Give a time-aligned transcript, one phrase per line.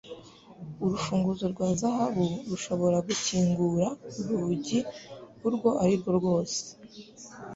[0.83, 3.87] Urufunguzo rwa zahabu rushobora gukingura
[4.33, 4.79] urugi
[5.47, 6.59] urwo arirwo rwose